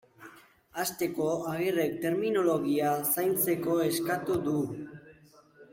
Hasteko, 0.83 1.27
Agirrek 1.51 1.93
terminologia 2.07 2.95
zaintzeko 3.13 3.79
eskatu 3.91 4.43
du. 4.49 4.59